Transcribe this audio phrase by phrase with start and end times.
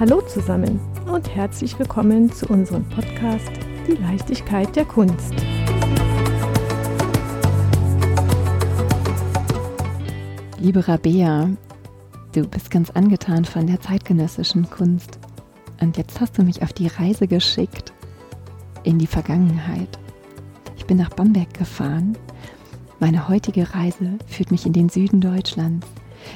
[0.00, 0.80] Hallo zusammen
[1.12, 3.50] und herzlich willkommen zu unserem Podcast
[3.86, 5.34] Die Leichtigkeit der Kunst.
[10.58, 11.50] Liebe Rabea,
[12.32, 15.18] du bist ganz angetan von der zeitgenössischen Kunst.
[15.82, 17.92] Und jetzt hast du mich auf die Reise geschickt
[18.84, 19.98] in die Vergangenheit.
[20.78, 22.16] Ich bin nach Bamberg gefahren.
[23.00, 25.86] Meine heutige Reise führt mich in den Süden Deutschlands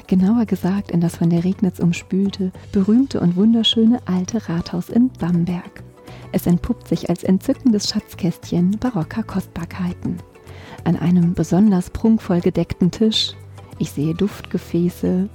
[0.06, 5.82] genauer gesagt in das von der Regnitz umspülte, berühmte und wunderschöne alte Rathaus in Bamberg.
[6.32, 10.18] Es entpuppt sich als entzückendes Schatzkästchen barocker Kostbarkeiten.
[10.84, 13.34] An einem besonders prunkvoll gedeckten Tisch,
[13.78, 15.28] ich sehe Duftgefäße,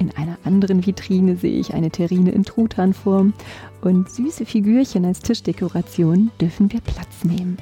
[0.00, 3.34] in einer anderen Vitrine sehe ich eine Terrine in Truthahnform
[3.82, 7.58] und süße Figürchen als Tischdekoration dürfen wir Platz nehmen.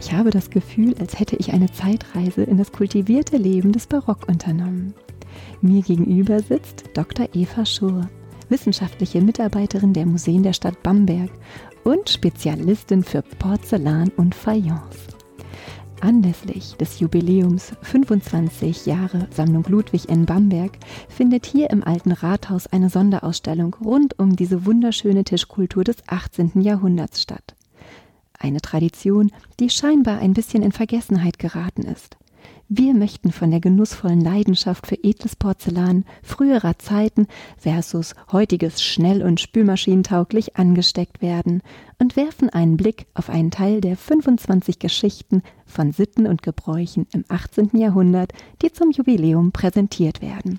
[0.00, 4.28] Ich habe das Gefühl, als hätte ich eine Zeitreise in das kultivierte Leben des Barock
[4.28, 4.94] unternommen.
[5.64, 7.28] Mir gegenüber sitzt Dr.
[7.34, 8.08] Eva Schur,
[8.48, 11.30] wissenschaftliche Mitarbeiterin der Museen der Stadt Bamberg
[11.84, 15.06] und Spezialistin für Porzellan und Fayence.
[16.00, 20.72] Anlässlich des Jubiläums 25 Jahre Sammlung Ludwig in Bamberg
[21.08, 26.60] findet hier im Alten Rathaus eine Sonderausstellung rund um diese wunderschöne Tischkultur des 18.
[26.60, 27.54] Jahrhunderts statt.
[28.36, 32.16] Eine Tradition, die scheinbar ein bisschen in Vergessenheit geraten ist.
[32.74, 37.26] Wir möchten von der genussvollen Leidenschaft für edles Porzellan früherer Zeiten
[37.58, 41.60] versus heutiges schnell und spülmaschinentauglich angesteckt werden
[41.98, 47.26] und werfen einen Blick auf einen Teil der 25 Geschichten von Sitten und Gebräuchen im
[47.28, 47.72] 18.
[47.74, 50.58] Jahrhundert, die zum Jubiläum präsentiert werden.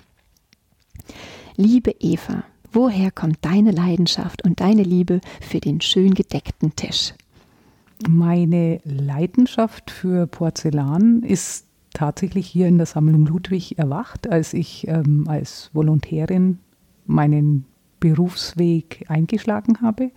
[1.56, 7.12] Liebe Eva, woher kommt deine Leidenschaft und deine Liebe für den schön gedeckten Tisch?
[8.08, 15.24] Meine Leidenschaft für Porzellan ist tatsächlich hier in der Sammlung Ludwig erwacht, als ich ähm,
[15.26, 16.58] als Volontärin
[17.06, 17.64] meinen
[18.00, 20.10] Berufsweg eingeschlagen habe.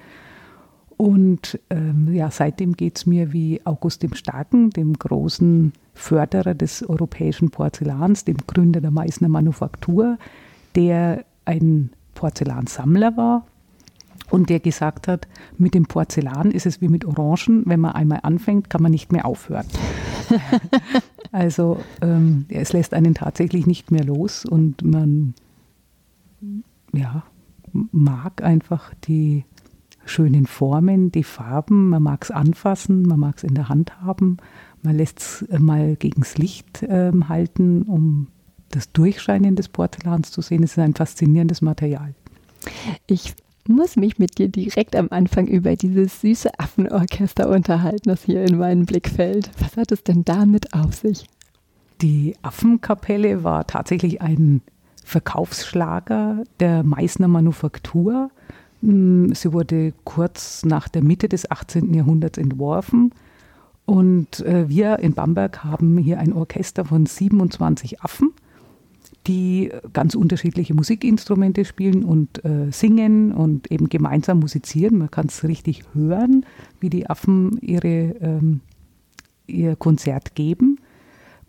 [0.97, 6.87] Und ähm, ja, seitdem geht es mir wie August dem Starken, dem großen Förderer des
[6.87, 10.17] europäischen Porzellans, dem Gründer der Meißner Manufaktur,
[10.75, 13.45] der ein Porzellansammler war
[14.31, 15.27] und der gesagt hat,
[15.57, 19.11] mit dem Porzellan ist es wie mit Orangen, wenn man einmal anfängt, kann man nicht
[19.11, 19.67] mehr aufhören.
[21.31, 25.33] also ähm, es lässt einen tatsächlich nicht mehr los und man
[26.93, 27.23] ja,
[27.91, 29.45] mag einfach die
[30.05, 34.37] schönen Formen, die Farben, man mag es anfassen, man mag es in der Hand haben,
[34.81, 38.27] man lässt es mal gegen das Licht äh, halten, um
[38.69, 40.63] das Durchscheinen des Porzellans zu sehen.
[40.63, 42.13] Es ist ein faszinierendes Material.
[43.05, 43.35] Ich
[43.69, 48.57] muss mich mit dir direkt am Anfang über dieses süße Affenorchester unterhalten, das hier in
[48.57, 49.49] meinen Blick fällt.
[49.59, 51.25] Was hat es denn damit auf sich?
[52.01, 54.61] Die Affenkapelle war tatsächlich ein
[55.03, 58.29] Verkaufsschlager der Meißner Manufaktur.
[58.81, 61.93] Hm, sie wurde kurz nach der Mitte des 18.
[61.93, 63.11] Jahrhunderts entworfen.
[63.85, 68.33] Und äh, wir in Bamberg haben hier ein Orchester von 27 Affen
[69.27, 74.97] die ganz unterschiedliche Musikinstrumente spielen und äh, singen und eben gemeinsam musizieren.
[74.97, 76.45] Man kann es richtig hören,
[76.79, 78.61] wie die Affen ihre, ähm,
[79.45, 80.79] ihr Konzert geben.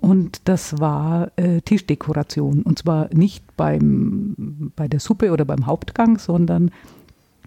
[0.01, 2.63] Und das war äh, Tischdekoration.
[2.63, 6.71] Und zwar nicht beim, bei der Suppe oder beim Hauptgang, sondern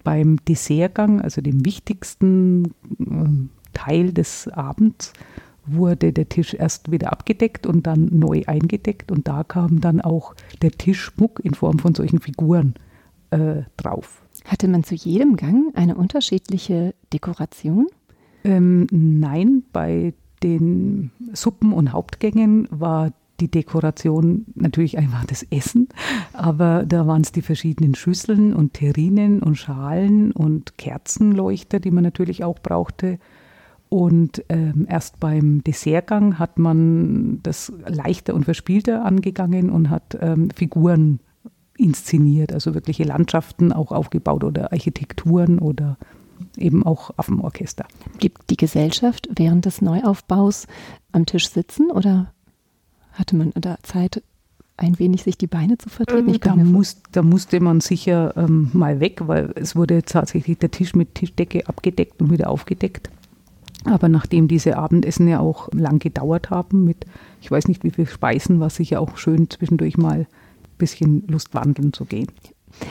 [0.04, 5.12] beim Dessertgang, also dem wichtigsten äh, Teil des Abends
[5.66, 10.34] wurde der Tisch erst wieder abgedeckt und dann neu eingedeckt und da kam dann auch
[10.60, 12.74] der Tischschmuck in Form von solchen Figuren
[13.30, 14.22] äh, drauf.
[14.44, 17.86] Hatte man zu jedem Gang eine unterschiedliche Dekoration?
[18.44, 25.88] Ähm, nein, bei den Suppen und Hauptgängen war die Dekoration natürlich einfach das Essen,
[26.32, 32.04] aber da waren es die verschiedenen Schüsseln und Terrinen und Schalen und Kerzenleuchter, die man
[32.04, 33.18] natürlich auch brauchte
[33.92, 40.48] und ähm, erst beim Dessertgang hat man das leichter und verspielter angegangen und hat ähm,
[40.48, 41.20] Figuren
[41.76, 45.98] inszeniert, also wirkliche Landschaften auch aufgebaut oder Architekturen oder
[46.56, 47.84] eben auch Affenorchester.
[48.16, 50.68] Blieb die Gesellschaft während des Neuaufbaus
[51.12, 52.32] am Tisch sitzen oder
[53.12, 54.22] hatte man da Zeit,
[54.78, 56.30] ein wenig sich die Beine zu vertreten?
[56.30, 60.70] Ähm, da, muss, da, musste man sicher ähm, mal weg, weil es wurde tatsächlich der
[60.70, 63.10] Tisch mit Tischdecke abgedeckt und wieder aufgedeckt.
[63.84, 67.06] Aber nachdem diese Abendessen ja auch lang gedauert haben, mit
[67.40, 70.26] ich weiß nicht wie viel Speisen, war sicher auch schön zwischendurch mal ein
[70.78, 72.28] bisschen Lust wandeln zu gehen.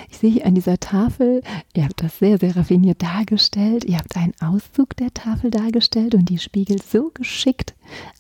[0.10, 1.42] Ich sehe hier an dieser Tafel,
[1.74, 3.84] ihr habt das sehr, sehr raffiniert dargestellt.
[3.86, 7.74] Ihr habt einen Auszug der Tafel dargestellt und die Spiegel so geschickt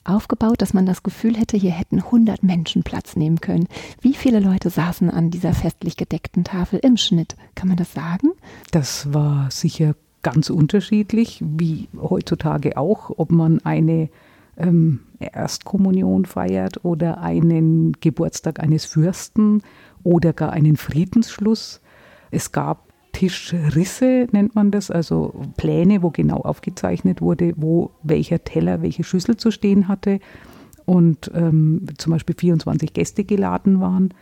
[0.03, 3.67] aufgebaut, dass man das Gefühl hätte, hier hätten 100 Menschen Platz nehmen können.
[4.01, 7.35] Wie viele Leute saßen an dieser festlich gedeckten Tafel im Schnitt?
[7.55, 8.31] Kann man das sagen?
[8.71, 14.09] Das war sicher ganz unterschiedlich, wie heutzutage auch, ob man eine
[14.57, 19.61] ähm, Erstkommunion feiert oder einen Geburtstag eines Fürsten
[20.03, 21.81] oder gar einen Friedensschluss.
[22.31, 28.81] Es gab Tischrisse, nennt man das, also Pläne, wo genau aufgezeichnet wurde, wo welcher Teller
[28.81, 30.19] welche Schüssel zu stehen hatte
[30.85, 34.13] und ähm, zum Beispiel 24 Gäste geladen waren.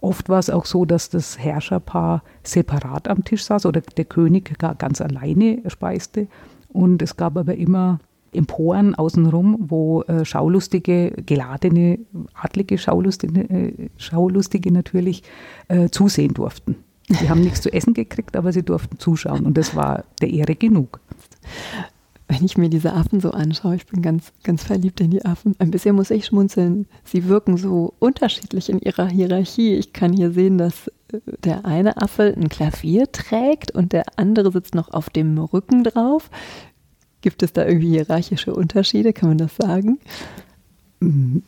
[0.00, 4.58] Oft war es auch so, dass das Herrscherpaar separat am Tisch saß oder der König
[4.78, 6.28] ganz alleine speiste.
[6.68, 7.98] Und es gab aber immer
[8.32, 11.98] Emporen außenrum, wo äh, Schaulustige, geladene,
[12.34, 15.22] adlige Schaulustige, äh, Schaulustige natürlich
[15.68, 16.76] äh, zusehen durften.
[17.08, 20.54] Sie haben nichts zu essen gekriegt, aber sie durften zuschauen und das war der Ehre
[20.56, 21.00] genug.
[22.28, 25.56] Wenn ich mir diese Affen so anschaue, ich bin ganz, ganz verliebt in die Affen.
[25.58, 26.86] Ein bisschen muss ich schmunzeln.
[27.02, 29.74] Sie wirken so unterschiedlich in ihrer Hierarchie.
[29.74, 34.52] Ich kann hier sehen, dass äh, der eine Affe ein Klavier trägt und der andere
[34.52, 36.30] sitzt noch auf dem Rücken drauf.
[37.22, 39.14] Gibt es da irgendwie hierarchische Unterschiede?
[39.14, 39.98] Kann man das sagen?
[41.00, 41.38] Mm,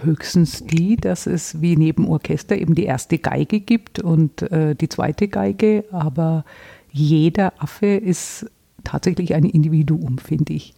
[0.00, 4.88] höchstens die, dass es wie neben Orchester eben die erste Geige gibt und äh, die
[4.88, 6.44] zweite Geige, aber
[6.92, 8.46] jeder Affe ist
[8.84, 10.74] tatsächlich ein Individuum, finde ich.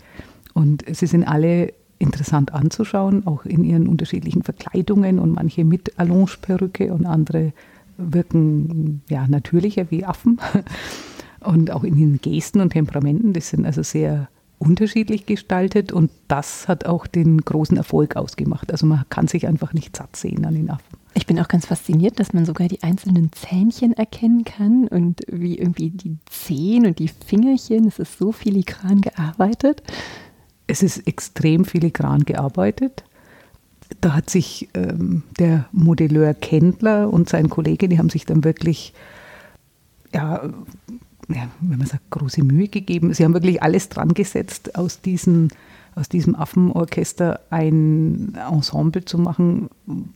[0.54, 6.92] Und sie sind alle interessant anzuschauen, auch in ihren unterschiedlichen Verkleidungen und manche mit Allonge-Perücke
[6.92, 7.52] und andere
[7.96, 10.40] wirken ja natürlicher wie Affen
[11.40, 13.32] und auch in ihren Gesten und Temperamenten.
[13.32, 14.28] Das sind also sehr
[14.58, 18.70] unterschiedlich gestaltet und das hat auch den großen Erfolg ausgemacht.
[18.70, 20.91] Also man kann sich einfach nicht satt sehen an den Affen.
[21.14, 25.58] Ich bin auch ganz fasziniert, dass man sogar die einzelnen Zähnchen erkennen kann und wie
[25.58, 29.82] irgendwie die Zehen und die Fingerchen, es ist so filigran gearbeitet.
[30.66, 33.04] Es ist extrem filigran gearbeitet.
[34.00, 38.94] Da hat sich ähm, der Modelleur Kendler und sein Kollege, die haben sich dann wirklich
[40.14, 40.42] ja,
[41.28, 43.14] ja, wenn man sagt, große Mühe gegeben.
[43.14, 45.48] Sie haben wirklich alles dran gesetzt, aus, diesen,
[45.94, 49.68] aus diesem Affenorchester ein Ensemble zu machen,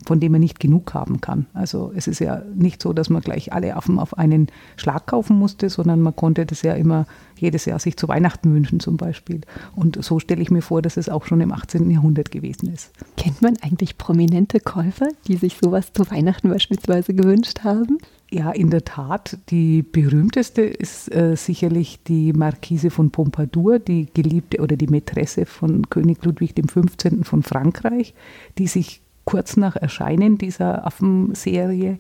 [0.07, 1.47] von dem man nicht genug haben kann.
[1.53, 5.39] Also es ist ja nicht so, dass man gleich alle Affen auf einen Schlag kaufen
[5.39, 7.07] musste, sondern man konnte das ja immer
[7.37, 9.43] jedes Jahr sich zu Weihnachten wünschen zum Beispiel.
[9.75, 11.91] Und so stelle ich mir vor, dass es auch schon im 18.
[11.91, 12.93] Jahrhundert gewesen ist.
[13.17, 17.99] Kennt man eigentlich prominente Käufer, die sich sowas zu Weihnachten beispielsweise gewünscht haben?
[18.31, 19.39] Ja, in der Tat.
[19.51, 25.89] Die berühmteste ist äh, sicherlich die Marquise von Pompadour, die Geliebte oder die Mätresse von
[25.91, 27.23] König Ludwig XV.
[27.23, 28.15] von Frankreich,
[28.59, 31.99] die sich kurz nach Erscheinen dieser Affenserie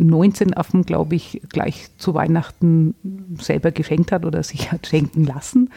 [0.00, 2.94] 19 Affen, glaube ich, gleich zu Weihnachten
[3.40, 5.70] selber geschenkt hat oder sich hat schenken lassen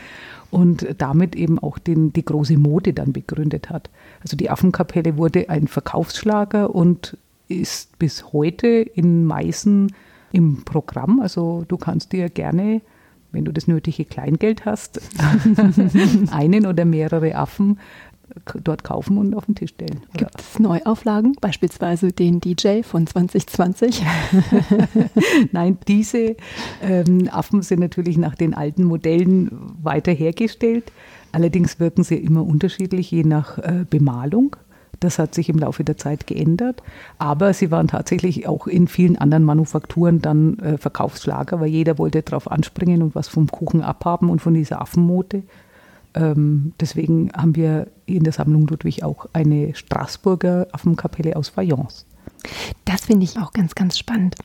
[0.52, 3.90] und damit eben auch den, die große Mode dann begründet hat.
[4.22, 7.18] Also die Affenkapelle wurde ein Verkaufsschlager und
[7.60, 9.94] ist bis heute in Meißen
[10.32, 11.20] im Programm.
[11.20, 12.82] Also du kannst dir gerne,
[13.32, 15.02] wenn du das nötige Kleingeld hast,
[16.32, 17.80] einen oder mehrere Affen
[18.64, 20.02] dort kaufen und auf den Tisch stellen.
[20.16, 24.04] Gibt es Neuauflagen, beispielsweise den DJ von 2020?
[25.52, 26.38] Nein, diese
[26.82, 29.50] ähm, Affen sind natürlich nach den alten Modellen
[29.82, 30.92] weiter hergestellt.
[31.32, 34.56] Allerdings wirken sie immer unterschiedlich, je nach äh, Bemalung.
[35.02, 36.82] Das hat sich im Laufe der Zeit geändert.
[37.18, 42.22] Aber sie waren tatsächlich auch in vielen anderen Manufakturen dann äh, Verkaufsschlager, weil jeder wollte
[42.22, 45.44] darauf anspringen und was vom Kuchen abhaben und von dieser Affenmote.
[46.14, 52.06] Ähm, deswegen haben wir in der Sammlung Ludwig auch eine Straßburger Affenkapelle aus Fayence.
[52.86, 54.36] Das finde ich auch ganz, ganz spannend.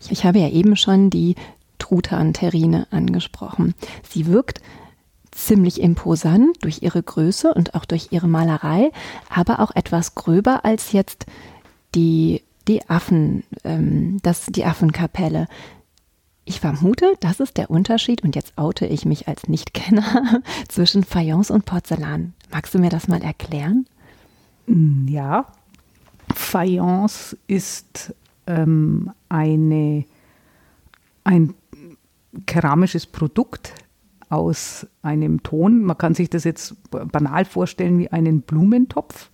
[0.00, 1.36] Ich, ich habe ja eben schon die
[1.78, 3.74] Truthahn-Terrine angesprochen.
[4.08, 4.60] Sie wirkt
[5.34, 8.90] ziemlich imposant durch ihre Größe und auch durch ihre Malerei,
[9.28, 11.26] aber auch etwas gröber als jetzt
[11.94, 15.48] die, die Affen, ähm, das, die Affenkapelle.
[16.44, 21.50] Ich vermute, das ist der Unterschied, und jetzt oute ich mich als Nichtkenner, zwischen Fayence
[21.50, 22.34] und Porzellan.
[22.50, 23.86] Magst du mir das mal erklären?
[25.06, 25.46] Ja,
[26.34, 28.14] Fayence ist
[28.46, 30.04] ähm, eine,
[31.24, 31.54] ein
[32.46, 33.72] keramisches Produkt,
[34.34, 35.82] aus einem Ton.
[35.82, 39.30] Man kann sich das jetzt banal vorstellen wie einen Blumentopf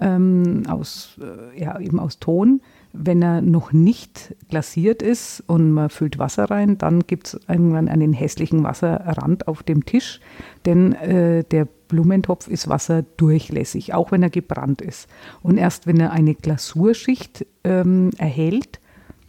[0.00, 2.60] ähm, aus, äh, ja, eben aus Ton.
[2.92, 7.88] Wenn er noch nicht glasiert ist und man füllt Wasser rein, dann gibt es irgendwann
[7.88, 10.20] einen hässlichen Wasserrand auf dem Tisch,
[10.64, 15.08] denn äh, der Blumentopf ist wasserdurchlässig, auch wenn er gebrannt ist.
[15.42, 18.80] Und erst wenn er eine Glasurschicht ähm, erhält,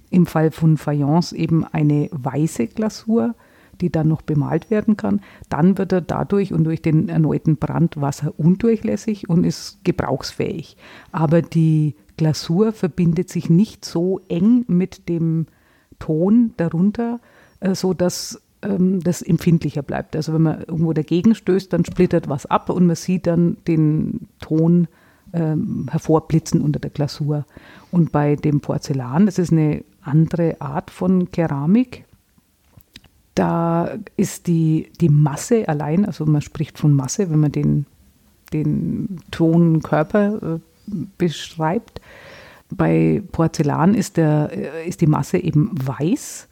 [0.10, 3.36] im Fall von Fayence eben eine weiße Glasur,
[3.82, 5.22] die dann noch bemalt werden kann.
[5.50, 10.78] Dann wird er dadurch und durch den erneuten Brand wasserundurchlässig und ist gebrauchsfähig.
[11.12, 15.48] Aber die Glasur verbindet sich nicht so eng mit dem
[16.00, 17.20] Ton darunter,
[17.60, 20.16] äh, so dass ähm, das empfindlicher bleibt.
[20.16, 24.28] Also wenn man irgendwo dagegen stößt, dann splittert was ab und man sieht dann den
[24.40, 24.88] Ton
[25.34, 27.46] ähm, hervorblitzen unter der Glasur.
[27.92, 32.06] Und bei dem Porzellan, das ist eine andere Art von Keramik,
[33.36, 37.86] da ist die, die Masse allein, also man spricht von Masse, wenn man den,
[38.54, 40.60] den Tonkörper äh,
[41.18, 42.02] beschreibt.
[42.72, 46.48] Bei Porzellan ist, der, äh, ist die Masse eben weiß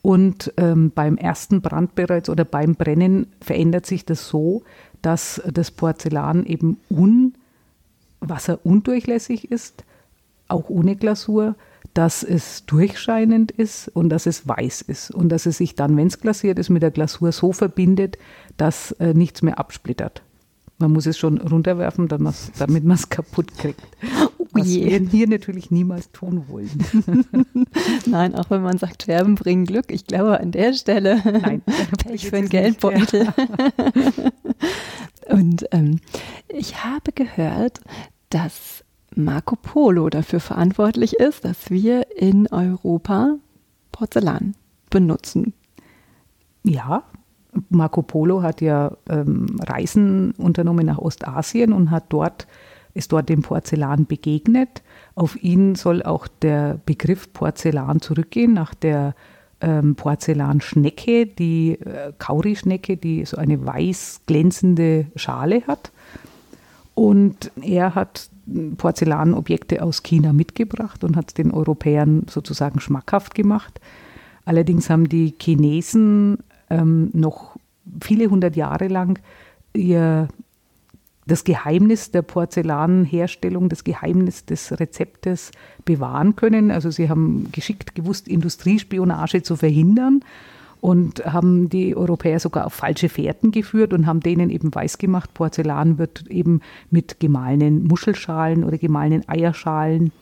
[0.00, 4.62] und ähm, beim ersten Brand bereits oder beim Brennen verändert sich das so,
[5.02, 7.34] dass das Porzellan eben un,
[8.20, 9.84] wasserundurchlässig ist,
[10.46, 11.56] auch ohne Glasur,
[11.98, 16.06] dass es durchscheinend ist und dass es weiß ist und dass es sich dann, wenn
[16.06, 18.18] es glasiert ist, mit der Glasur so verbindet,
[18.56, 20.22] dass äh, nichts mehr absplittert.
[20.78, 23.82] Man muss es schon runterwerfen, damit man es kaputt kriegt.
[24.52, 24.88] Was je.
[24.88, 26.70] wir hier natürlich niemals tun wollen.
[28.06, 29.86] Nein, auch wenn man sagt, Scherben bringen Glück.
[29.90, 31.62] Ich glaube an der Stelle Nein,
[31.98, 33.26] Pech für einen Geldbeutel.
[35.28, 35.98] Und ähm,
[36.46, 37.80] ich habe gehört,
[38.30, 38.84] dass
[39.14, 43.36] Marco Polo dafür verantwortlich ist, dass wir in Europa
[43.92, 44.54] Porzellan
[44.90, 45.54] benutzen.
[46.62, 47.02] Ja,
[47.70, 52.46] Marco Polo hat ja ähm, Reisen unternommen nach Ostasien und hat dort
[52.94, 54.82] ist dort dem Porzellan begegnet.
[55.14, 59.14] Auf ihn soll auch der Begriff Porzellan zurückgehen, nach der
[59.60, 65.92] ähm, Porzellanschnecke, die äh, Kaurischnecke, die so eine weiß glänzende Schale hat.
[66.94, 68.30] Und er hat
[68.76, 73.80] Porzellanobjekte aus China mitgebracht und hat es den Europäern sozusagen schmackhaft gemacht.
[74.44, 76.38] Allerdings haben die Chinesen
[76.70, 77.56] ähm, noch
[78.00, 79.18] viele hundert Jahre lang
[79.74, 80.28] ihr
[81.26, 85.52] das Geheimnis der Porzellanherstellung, das Geheimnis des Rezeptes
[85.84, 86.70] bewahren können.
[86.70, 90.24] Also sie haben geschickt gewusst, Industriespionage zu verhindern
[90.80, 95.98] und haben die Europäer sogar auf falsche Fährten geführt und haben denen eben weisgemacht, Porzellan
[95.98, 100.12] wird eben mit gemahlenen Muschelschalen oder gemahlenen Eierschalen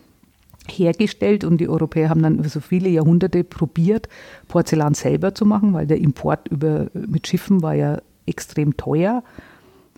[0.69, 4.09] hergestellt und die Europäer haben dann so viele Jahrhunderte probiert,
[4.49, 9.23] Porzellan selber zu machen, weil der Import über, mit Schiffen war ja extrem teuer.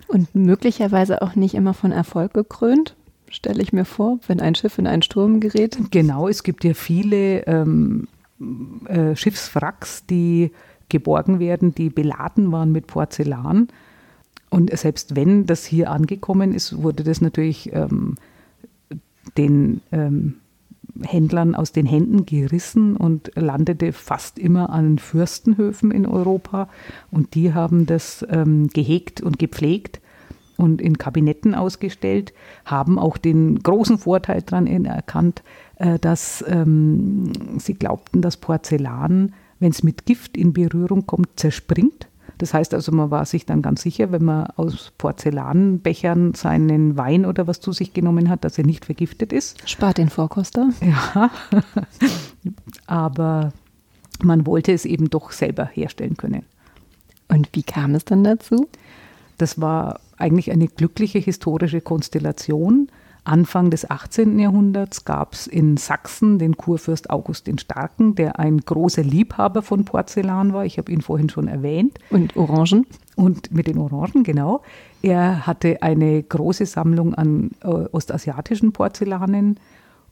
[0.08, 2.96] Und möglicherweise auch nicht immer von Erfolg gekrönt,
[3.30, 5.78] stelle ich mir vor, wenn ein Schiff in einen Sturm gerät.
[5.90, 8.08] Genau, es gibt ja viele ähm,
[8.86, 10.52] äh, Schiffswracks, die
[10.88, 13.68] geborgen werden, die beladen waren mit Porzellan.
[14.50, 18.14] Und selbst wenn das hier angekommen ist, wurde das natürlich ähm,
[19.36, 20.36] den ähm,
[21.02, 26.68] Händlern aus den Händen gerissen und landete fast immer an Fürstenhöfen in Europa.
[27.10, 30.00] Und die haben das ähm, gehegt und gepflegt
[30.56, 32.32] und in Kabinetten ausgestellt,
[32.64, 35.42] haben auch den großen Vorteil daran erkannt,
[36.00, 42.08] dass ähm, sie glaubten, dass Porzellan, wenn es mit Gift in Berührung kommt, zerspringt
[42.38, 47.26] das heißt also, man war sich dann ganz sicher, wenn man aus Porzellanbechern seinen Wein
[47.26, 49.68] oder was zu sich genommen hat, dass er nicht vergiftet ist.
[49.68, 50.70] Spart den Vorkoster.
[50.80, 51.30] Ja,
[52.86, 53.52] aber
[54.22, 56.44] man wollte es eben doch selber herstellen können.
[57.26, 58.68] Und wie kam es dann dazu?
[59.36, 62.88] Das war eigentlich eine glückliche historische Konstellation.
[63.28, 64.38] Anfang des 18.
[64.38, 69.84] Jahrhunderts gab es in Sachsen den Kurfürst August den Starken, der ein großer Liebhaber von
[69.84, 70.64] Porzellan war.
[70.64, 71.98] Ich habe ihn vorhin schon erwähnt.
[72.10, 72.86] Und Orangen.
[73.16, 74.62] Und mit den Orangen, genau.
[75.02, 79.60] Er hatte eine große Sammlung an äh, ostasiatischen Porzellanen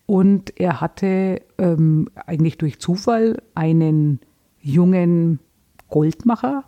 [0.07, 4.21] und er hatte ähm, eigentlich durch Zufall einen
[4.61, 5.41] jungen
[5.89, 6.65] Goldmacher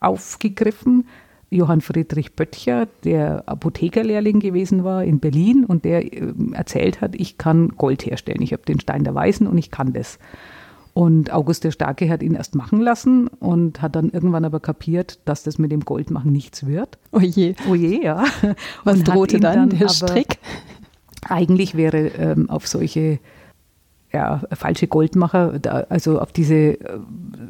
[0.00, 1.06] aufgegriffen,
[1.54, 7.38] Johann Friedrich Böttcher, der Apothekerlehrling gewesen war in Berlin und der ähm, erzählt hat, ich
[7.38, 8.42] kann Gold herstellen.
[8.42, 10.18] Ich habe den Stein der Weisen und ich kann das.
[10.94, 15.18] Und August der Starke hat ihn erst machen lassen und hat dann irgendwann aber kapiert,
[15.24, 16.98] dass das mit dem Goldmachen nichts wird.
[17.10, 17.56] Oje.
[17.68, 18.24] Oje, ja.
[18.84, 20.38] Was und drohte dann, dann der Strick?
[21.28, 23.18] Eigentlich wäre ähm, auf solche
[24.14, 25.60] ja, falsche Goldmacher.
[25.88, 26.78] Also auf diese äh,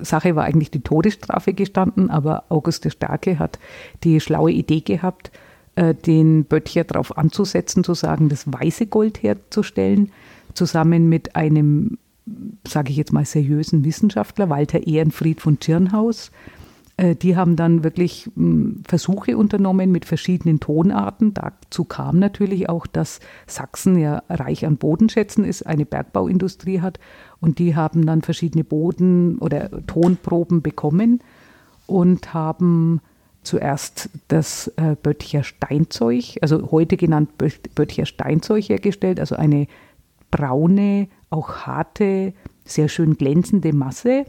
[0.00, 3.58] Sache war eigentlich die Todesstrafe gestanden, aber August der Starke hat
[4.02, 5.30] die schlaue Idee gehabt,
[5.76, 10.10] äh, den Böttcher darauf anzusetzen, zu sagen, das weiße Gold herzustellen,
[10.54, 11.98] zusammen mit einem,
[12.66, 16.30] sage ich jetzt mal, seriösen Wissenschaftler, Walter Ehrenfried von Tschirnhaus,
[16.96, 21.34] die haben dann wirklich hm, Versuche unternommen mit verschiedenen Tonarten.
[21.34, 27.00] Dazu kam natürlich auch, dass Sachsen ja reich an Bodenschätzen ist, eine Bergbauindustrie hat.
[27.40, 31.20] Und die haben dann verschiedene Boden- oder Tonproben bekommen
[31.86, 33.00] und haben
[33.42, 37.30] zuerst das äh, Böttcher Steinzeug, also heute genannt
[37.74, 39.66] Böttcher Steinzeug hergestellt, also eine
[40.30, 42.32] braune, auch harte,
[42.64, 44.26] sehr schön glänzende Masse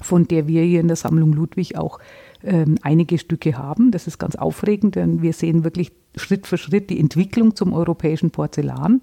[0.00, 1.98] von der wir hier in der Sammlung Ludwig auch
[2.42, 3.90] ähm, einige Stücke haben.
[3.90, 8.30] Das ist ganz aufregend, denn wir sehen wirklich Schritt für Schritt die Entwicklung zum europäischen
[8.30, 9.00] Porzellan.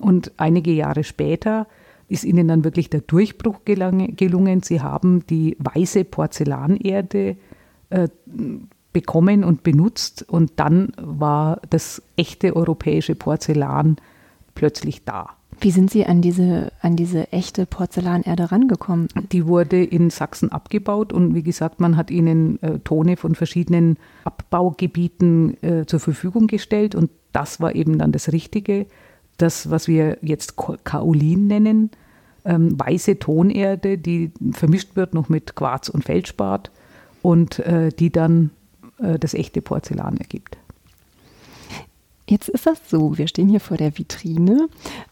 [0.00, 1.66] Und einige Jahre später
[2.08, 4.62] ist ihnen dann wirklich der Durchbruch gelungen.
[4.62, 7.36] Sie haben die weiße Porzellanerde
[7.90, 8.08] äh,
[8.92, 13.96] bekommen und benutzt und dann war das echte europäische Porzellan
[14.54, 15.37] plötzlich da.
[15.60, 19.08] Wie sind Sie an diese, an diese echte Porzellanerde rangekommen?
[19.32, 23.96] Die wurde in Sachsen abgebaut und wie gesagt, man hat ihnen äh, Tone von verschiedenen
[24.24, 28.86] Abbaugebieten äh, zur Verfügung gestellt und das war eben dann das Richtige.
[29.36, 31.90] Das, was wir jetzt Kaolin nennen,
[32.44, 36.70] ähm, weiße Tonerde, die vermischt wird noch mit Quarz und Feldspat
[37.22, 38.50] und äh, die dann
[38.98, 40.56] äh, das echte Porzellan ergibt.
[42.28, 44.68] Jetzt ist das so, wir stehen hier vor der Vitrine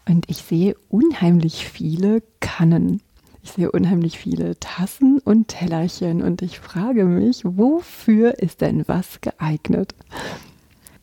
[0.07, 3.01] und ich sehe unheimlich viele Kannen.
[3.41, 9.19] Ich sehe unheimlich viele Tassen und Tellerchen und ich frage mich, wofür ist denn was
[9.21, 9.95] geeignet?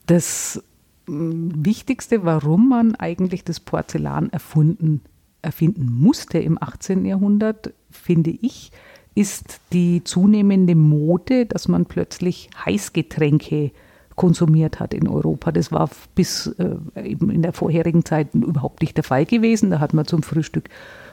[0.06, 0.62] Das
[1.06, 5.00] mm, Wichtigste, warum man eigentlich das Porzellan erfunden,
[5.42, 7.06] erfinden musste im 18.
[7.06, 8.71] Jahrhundert, finde ich,
[9.16, 13.73] ist die zunehmende Mode, dass man plötzlich Heißgetränke
[14.16, 15.52] konsumiert hat in Europa.
[15.52, 19.71] Das war bis äh, eben in der vorherigen Zeit überhaupt nicht der Fall gewesen.
[19.71, 20.68] Da hat man zum Frühstück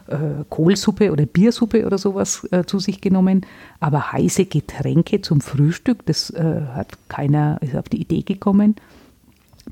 [0.07, 3.45] äh, Kohlsuppe oder Biersuppe oder sowas äh, zu sich genommen.
[3.79, 8.75] Aber heiße Getränke zum Frühstück, das äh, hat keiner ist auf die Idee gekommen.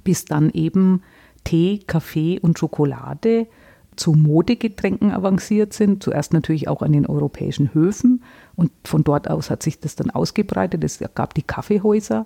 [0.03, 1.03] Bis dann eben
[1.43, 3.47] Tee, Kaffee und Schokolade
[3.95, 6.01] zu Modegetränken avanciert sind.
[6.01, 8.23] Zuerst natürlich auch an den europäischen Höfen.
[8.55, 10.83] Und von dort aus hat sich das dann ausgebreitet.
[10.83, 12.25] Es gab die Kaffeehäuser.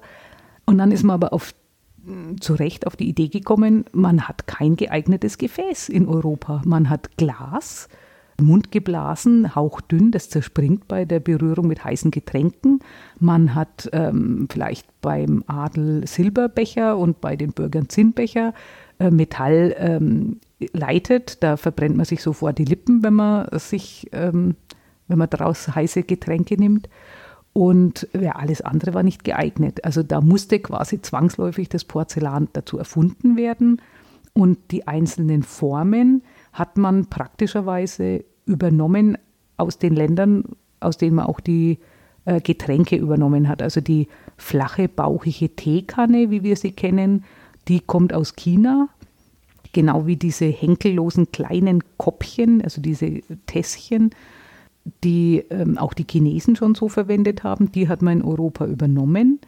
[0.65, 1.53] Und dann ist man aber auf,
[2.39, 6.61] zu Recht auf die Idee gekommen, man hat kein geeignetes Gefäß in Europa.
[6.65, 7.87] Man hat Glas,
[8.41, 12.79] mundgeblasen, hauchdünn, das zerspringt bei der Berührung mit heißen Getränken.
[13.19, 18.53] Man hat ähm, vielleicht beim Adel Silberbecher und bei den Bürgern Zinnbecher.
[18.99, 20.39] Äh, Metall ähm,
[20.73, 24.55] leitet, da verbrennt man sich sofort die Lippen, wenn man sich, ähm,
[25.07, 26.89] wenn man daraus heiße Getränke nimmt.
[27.53, 29.85] Und ja, alles andere war nicht geeignet.
[29.85, 33.79] Also da musste quasi zwangsläufig das Porzellan dazu erfunden werden.
[34.33, 39.17] Und die einzelnen Formen hat man praktischerweise übernommen
[39.57, 40.43] aus den Ländern,
[40.79, 41.77] aus denen man auch die
[42.25, 43.61] äh, Getränke übernommen hat.
[43.61, 47.23] Also die flache, bauchige Teekanne, wie wir sie kennen,
[47.67, 48.89] die kommt aus China.
[49.73, 54.11] Genau wie diese henkellosen kleinen Koppchen, also diese Tässchen,
[55.03, 59.39] die ähm, auch die Chinesen schon so verwendet haben, die hat man in Europa übernommen.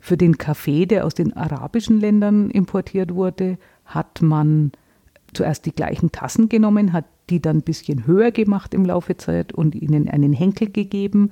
[0.00, 4.72] Für den Kaffee, der aus den arabischen Ländern importiert wurde, hat man
[5.32, 9.18] zuerst die gleichen Tassen genommen, hat die dann ein bisschen höher gemacht im Laufe der
[9.18, 11.30] Zeit und ihnen einen Henkel gegeben.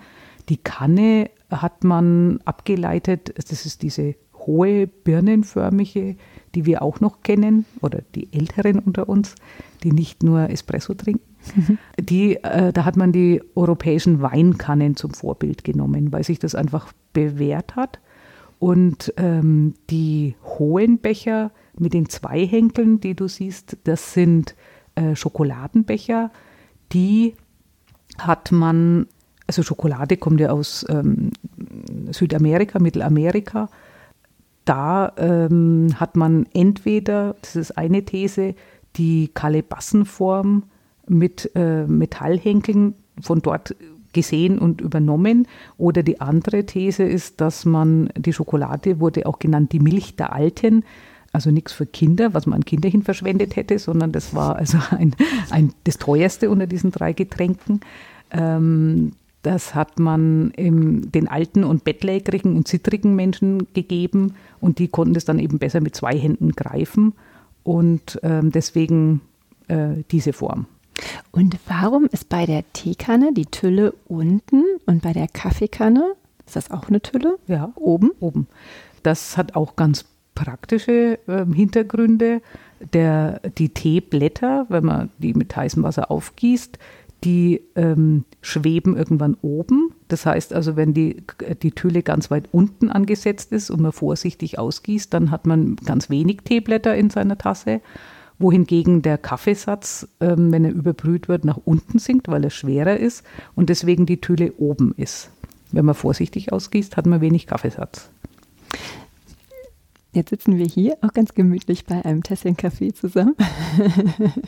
[0.49, 6.17] Die Kanne hat man abgeleitet, das ist diese hohe birnenförmige,
[6.55, 9.35] die wir auch noch kennen, oder die Älteren unter uns,
[9.83, 11.32] die nicht nur Espresso trinken.
[12.01, 16.93] Die, äh, da hat man die europäischen Weinkannen zum Vorbild genommen, weil sich das einfach
[17.13, 18.01] bewährt hat.
[18.59, 24.55] Und ähm, die hohen Becher mit den zwei Henkeln, die du siehst, das sind
[24.95, 26.31] äh, Schokoladenbecher.
[26.93, 27.35] Die
[28.19, 29.07] hat man,
[29.47, 31.31] also Schokolade kommt ja aus ähm,
[32.11, 33.69] Südamerika, Mittelamerika.
[34.65, 38.55] Da ähm, hat man entweder, das ist eine These,
[38.97, 40.65] die Kalebassenform
[41.09, 43.75] mit äh, Metallhenkeln von dort
[44.13, 45.47] gesehen und übernommen.
[45.79, 50.33] Oder die andere These ist, dass man die Schokolade wurde auch genannt die Milch der
[50.33, 50.85] Alten.
[51.33, 54.79] Also nichts für Kinder, was man an Kinder hin verschwendet hätte, sondern das war also
[54.91, 55.17] ein,
[55.51, 57.81] ein, das teuerste unter diesen drei Getränken.
[58.31, 59.13] Ähm,
[59.43, 65.25] das hat man den alten und bettlägerigen und zittrigen Menschen gegeben und die konnten das
[65.25, 67.15] dann eben besser mit zwei Händen greifen
[67.65, 69.21] und ähm, deswegen
[69.67, 70.67] äh, diese Form.
[71.31, 76.15] Und warum ist bei der Teekanne die Tülle unten und bei der Kaffeekanne,
[76.47, 77.39] ist das auch eine Tülle?
[77.47, 78.11] Ja, oben.
[78.21, 78.47] Oben.
[79.03, 82.43] Das hat auch ganz praktische äh, Hintergründe.
[82.93, 86.79] Der, die Teeblätter, wenn man die mit heißem Wasser aufgießt,
[87.25, 89.95] die ähm, schweben irgendwann oben.
[90.09, 91.23] Das heißt also, wenn die,
[91.63, 96.11] die Tülle ganz weit unten angesetzt ist und man vorsichtig ausgießt, dann hat man ganz
[96.11, 97.81] wenig Teeblätter in seiner Tasse.
[98.43, 103.25] Wohingegen der Kaffeesatz, ähm, wenn er überbrüht wird, nach unten sinkt, weil er schwerer ist
[103.55, 105.31] und deswegen die Tülle oben ist.
[105.71, 108.11] Wenn man vorsichtig ausgießt, hat man wenig Kaffeesatz.
[110.15, 113.35] Jetzt sitzen wir hier auch ganz gemütlich bei einem Tässchen Kaffee zusammen.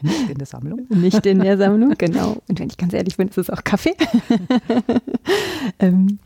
[0.02, 0.86] Nicht in der Sammlung.
[0.90, 2.42] Nicht in der Sammlung, genau.
[2.48, 3.94] Und wenn ich ganz ehrlich bin, ist es auch Kaffee.
[5.78, 6.18] Ähm,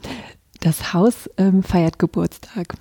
[0.61, 2.75] das Haus ähm, feiert Geburtstag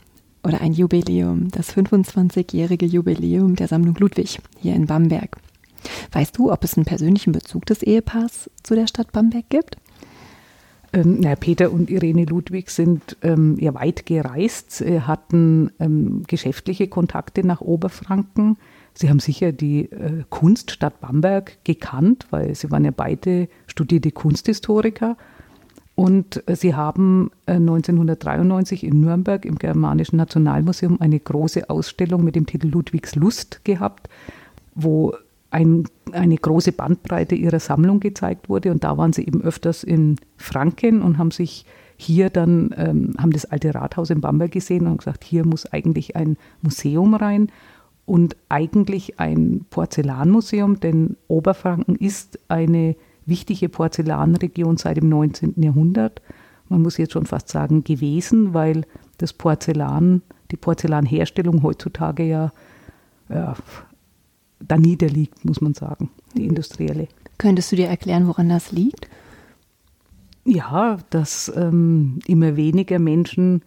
[0.47, 5.35] oder ein Jubiläum, das 25-jährige Jubiläum der Sammlung Ludwig hier in Bamberg.
[6.13, 9.75] Weißt du, ob es einen persönlichen Bezug des Ehepaars zu der Stadt Bamberg gibt?
[10.93, 17.45] Ähm, na, Peter und Irene Ludwig sind ähm, ja weit gereist, hatten ähm, geschäftliche Kontakte
[17.45, 18.57] nach Oberfranken.
[18.93, 25.17] Sie haben sicher die äh, Kunststadt Bamberg gekannt, weil sie waren ja beide studierte Kunsthistoriker.
[25.97, 32.35] Und äh, sie haben äh, 1993 in Nürnberg im Germanischen Nationalmuseum eine große Ausstellung mit
[32.35, 34.07] dem Titel Ludwigs Lust gehabt,
[34.75, 35.15] wo
[35.49, 38.69] ein, eine große Bandbreite ihrer Sammlung gezeigt wurde.
[38.69, 43.31] Und da waren sie eben öfters in Franken und haben sich hier dann, ähm, haben
[43.31, 47.47] das alte Rathaus in Bamberg gesehen und gesagt, hier muss eigentlich ein Museum rein
[48.05, 52.95] und eigentlich ein Porzellanmuseum, denn Oberfranken ist eine
[53.27, 55.61] wichtige Porzellanregion seit dem 19.
[55.61, 56.21] Jahrhundert.
[56.69, 58.85] Man muss jetzt schon fast sagen gewesen, weil
[59.17, 62.51] das Porzellan, die Porzellanherstellung heutzutage ja,
[63.29, 63.55] ja
[64.59, 67.07] da niederliegt, muss man sagen, die industrielle.
[67.37, 69.07] Könntest du dir erklären, woran das liegt?
[70.43, 73.61] Ja, dass ähm, immer weniger Menschen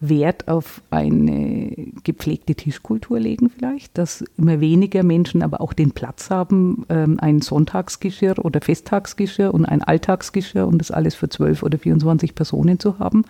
[0.00, 1.72] Wert auf eine
[2.04, 7.40] gepflegte Tischkultur legen vielleicht, dass immer weniger Menschen aber auch den Platz haben, ähm, ein
[7.40, 13.00] Sonntagsgeschirr oder Festtagsgeschirr und ein Alltagsgeschirr und das alles für zwölf oder 24 Personen zu
[13.00, 13.24] haben.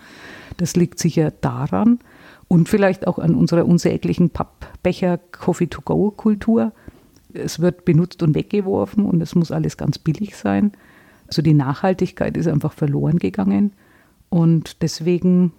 [0.59, 2.01] Das liegt sicher daran
[2.49, 6.73] und vielleicht auch an unserer unsäglichen Pappbecher-Coffee-to-go-Kultur,
[7.33, 10.73] es wird benutzt und weggeworfen und es muss alles ganz billig sein.
[11.27, 13.73] Also die Nachhaltigkeit ist einfach verloren gegangen
[14.31, 15.53] und deswegen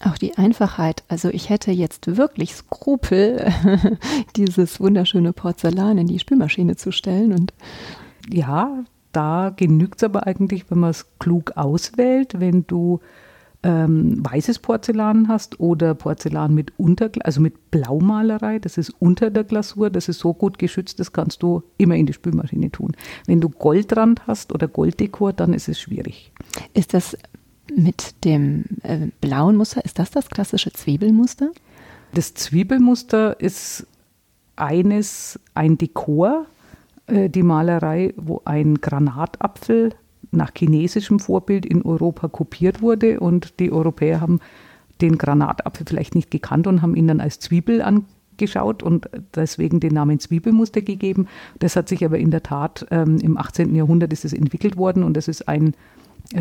[0.00, 1.04] auch die Einfachheit.
[1.08, 3.52] Also ich hätte jetzt wirklich Skrupel,
[4.36, 7.52] dieses wunderschöne Porzellan in die Spülmaschine zu stellen und
[8.28, 13.00] ja, da genügt es aber eigentlich, wenn man es klug auswählt, wenn du
[13.62, 19.44] ähm, weißes Porzellan hast oder Porzellan mit unter, also mit Blaumalerei, das ist unter der
[19.44, 22.92] Glasur, das ist so gut geschützt, das kannst du immer in die Spülmaschine tun.
[23.26, 26.32] Wenn du Goldrand hast oder Golddekor, dann ist es schwierig.
[26.74, 27.16] Ist das
[27.74, 31.50] mit dem äh, blauen Muster, ist das das klassische Zwiebelmuster?
[32.14, 33.86] Das Zwiebelmuster ist
[34.56, 36.46] eines, ein Dekor,
[37.06, 39.90] äh, die Malerei, wo ein Granatapfel
[40.30, 44.40] nach chinesischem Vorbild in Europa kopiert wurde und die Europäer haben
[45.00, 49.94] den Granatapfel vielleicht nicht gekannt und haben ihn dann als Zwiebel angeschaut und deswegen den
[49.94, 51.28] Namen Zwiebelmuster gegeben.
[51.58, 53.74] Das hat sich aber in der Tat ähm, im 18.
[53.74, 55.74] Jahrhundert ist es entwickelt worden und das ist ein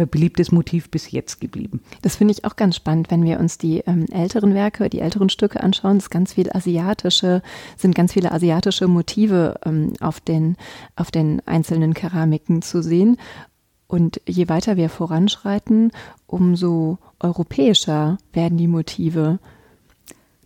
[0.06, 1.82] beliebtes Motiv bis jetzt geblieben.
[2.02, 5.30] Das finde ich auch ganz spannend, wenn wir uns die ähm, älteren Werke, die älteren
[5.30, 5.98] Stücke anschauen.
[5.98, 7.42] Es ganz viele asiatische,
[7.78, 10.58] sind ganz viele asiatische Motive ähm, auf den
[10.96, 13.18] auf den einzelnen Keramiken zu sehen.
[13.88, 15.92] Und je weiter wir voranschreiten,
[16.28, 19.40] umso europäischer werden die Motive.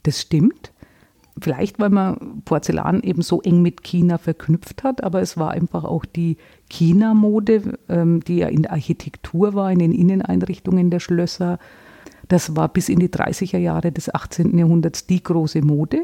[0.04, 0.72] Das stimmt.
[1.42, 5.84] Vielleicht, weil man Porzellan eben so eng mit China verknüpft hat, aber es war einfach
[5.84, 6.38] auch die
[6.70, 11.60] China-Mode, ähm, die ja in der Architektur war, in den Inneneinrichtungen der Schlösser.
[12.28, 14.58] Das war bis in die 30er Jahre des 18.
[14.58, 16.04] Jahrhunderts die große Mode.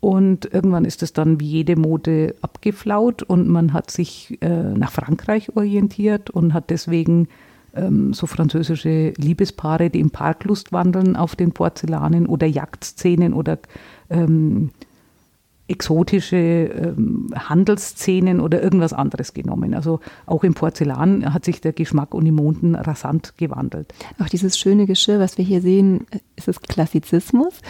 [0.00, 4.92] Und irgendwann ist es dann wie jede Mode abgeflaut und man hat sich äh, nach
[4.92, 7.28] Frankreich orientiert und hat deswegen
[7.74, 13.58] ähm, so französische Liebespaare, die im Parklust wandeln auf den Porzellanen oder Jagdszenen oder
[14.10, 14.70] ähm,
[15.68, 19.74] exotische ähm, Handelsszenen oder irgendwas anderes genommen.
[19.74, 23.92] Also auch im Porzellan hat sich der Geschmack und die Monden rasant gewandelt.
[24.18, 27.60] Auch dieses schöne Geschirr, was wir hier sehen, ist es Klassizismus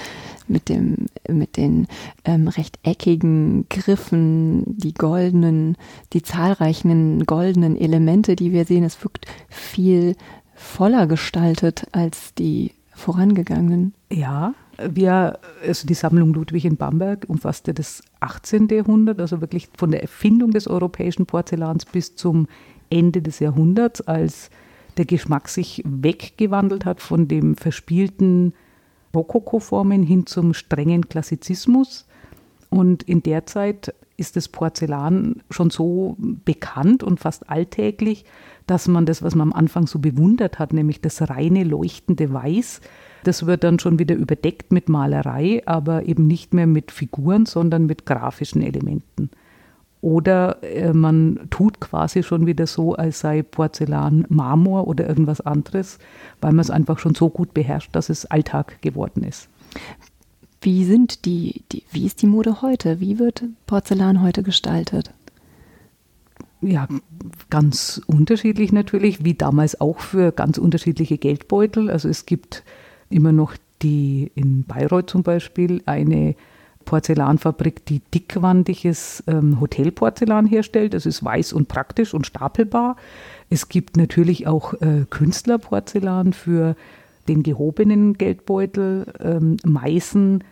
[0.47, 1.89] mit, dem, mit den
[2.25, 5.77] ähm, rechteckigen Griffen, die goldenen,
[6.13, 8.85] die zahlreichen goldenen Elemente, die wir sehen.
[8.85, 10.15] Es wirkt viel
[10.55, 13.93] voller gestaltet als die vorangegangenen.
[14.11, 18.69] Ja, wir, also die Sammlung Ludwig in Bamberg umfasste das 18.
[18.69, 22.47] Jahrhundert, also wirklich von der Erfindung des europäischen Porzellans bis zum
[22.91, 24.51] Ende des Jahrhunderts, als
[24.97, 28.55] der Geschmack sich weggewandelt hat von dem verspielten
[29.15, 32.07] Rokoko-Formen hin zum strengen Klassizismus.
[32.71, 38.25] Und in der Zeit ist das Porzellan schon so bekannt und fast alltäglich,
[38.67, 42.81] dass man das, was man am Anfang so bewundert hat, nämlich das reine leuchtende Weiß,
[43.25, 47.87] das wird dann schon wieder überdeckt mit Malerei, aber eben nicht mehr mit Figuren, sondern
[47.87, 49.31] mit grafischen Elementen.
[50.01, 55.99] Oder äh, man tut quasi schon wieder so, als sei Porzellan Marmor oder irgendwas anderes,
[56.41, 59.49] weil man es einfach schon so gut beherrscht, dass es Alltag geworden ist.
[60.61, 63.01] Wie sind die, die, wie ist die Mode heute?
[63.01, 65.13] Wie wird Porzellan heute gestaltet?
[66.61, 66.89] Ja,
[67.51, 71.89] ganz unterschiedlich natürlich, wie damals auch für ganz unterschiedliche Geldbeutel.
[71.91, 72.65] Also es gibt
[73.11, 76.35] immer noch die in Bayreuth zum Beispiel eine
[76.85, 80.95] Porzellanfabrik, die dickwandiges ähm, Hotelporzellan herstellt.
[80.95, 82.97] Das ist weiß und praktisch und stapelbar.
[83.51, 86.77] Es gibt natürlich auch äh, Künstlerporzellan für
[87.29, 89.13] den gehobenen Geldbeutel.
[89.21, 90.43] Ähm, Meißen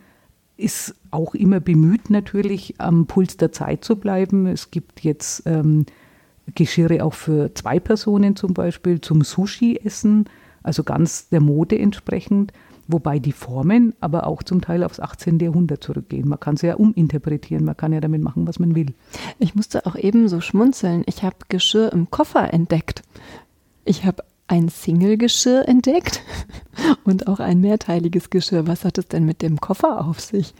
[0.57, 4.45] ist auch immer bemüht, natürlich am Puls der Zeit zu bleiben.
[4.45, 5.87] Es gibt jetzt ähm,
[6.55, 10.25] Geschirre auch für zwei Personen zum Beispiel zum Sushi-Essen,
[10.67, 12.53] also ganz der Mode entsprechend,
[12.87, 15.39] wobei die Formen aber auch zum Teil aufs 18.
[15.39, 16.27] Jahrhundert zurückgehen.
[16.27, 18.93] Man kann sie ja uminterpretieren, man kann ja damit machen, was man will.
[19.39, 21.03] Ich musste auch eben so schmunzeln.
[21.05, 23.01] Ich habe Geschirr im Koffer entdeckt.
[23.85, 26.21] Ich habe ein Single-Geschirr entdeckt
[27.03, 28.67] und auch ein mehrteiliges Geschirr.
[28.67, 30.53] Was hat es denn mit dem Koffer auf sich?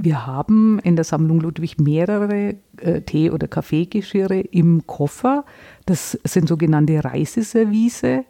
[0.00, 5.44] Wir haben in der Sammlung Ludwig mehrere äh, Tee- oder Kaffeegeschirre im Koffer.
[5.86, 8.24] Das sind sogenannte Reiseservice.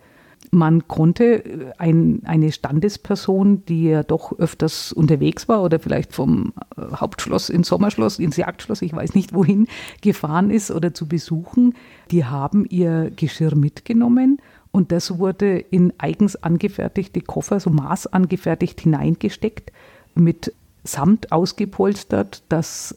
[0.51, 6.53] Man konnte äh, ein, eine Standesperson, die ja doch öfters unterwegs war oder vielleicht vom
[6.77, 9.69] äh, Hauptschloss ins Sommerschloss, ins Jagdschloss, ich weiß nicht wohin,
[10.01, 11.75] gefahren ist oder zu besuchen,
[12.11, 19.73] die haben ihr Geschirr mitgenommen und das wurde in eigens angefertigte Koffer, so maßangefertigt hineingesteckt,
[20.15, 20.53] mit
[20.85, 22.97] Samt ausgepolstert, das